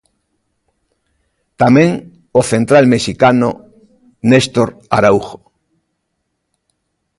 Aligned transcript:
Tamén 1.61 1.89
o 2.39 2.41
central 2.51 2.85
mexicano 2.93 3.49
Néstor 4.29 4.69
Araújo. 4.97 5.39